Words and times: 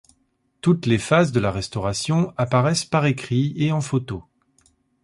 Toutes 0.61 0.87
les 0.87 0.97
phases 0.97 1.31
de 1.31 1.39
la 1.39 1.51
restauration 1.51 2.33
apparaissent 2.35 2.85
par 2.85 3.05
écrit 3.05 3.53
et 3.55 3.71
en 3.71 3.81
photo. 3.81 4.23